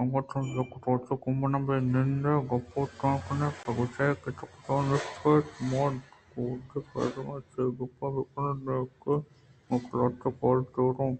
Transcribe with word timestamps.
اگاں 0.00 0.22
تو 0.30 0.38
یک 0.56 0.70
روچے 0.84 1.14
گوں 1.22 1.34
من 1.38 1.54
بہ 1.66 1.74
نند 1.92 2.24
ئے 2.28 2.34
گپ 2.50 2.72
ءُترٛانےکناں 2.78 3.50
بہ 3.64 3.70
گوٛش 3.76 3.96
کہ 4.22 4.30
تو 4.38 4.44
کجا 4.52 4.74
نشتگ 4.88 5.26
اِت 5.36 5.48
؟من 5.68 5.92
گوں 6.30 6.52
اد 6.56 6.70
ءِ 6.78 6.82
بزگراں 6.90 7.40
چے 7.52 7.62
گپ 7.78 7.92
بہ 8.14 8.20
کناں 8.32 8.54
نیئکہ 8.64 9.14
گوں 9.68 9.78
قلات 9.86 10.14
ءِ 10.26 10.32
کارے 10.40 10.62
داراں 10.74 11.12